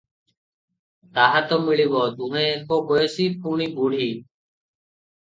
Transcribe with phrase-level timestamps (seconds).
[1.17, 4.01] ତାହା ତ ମିଳିବ, ଦୁହେଁ ଏକ ବୟସୀ, ପୁଣି ବୁଢୀ।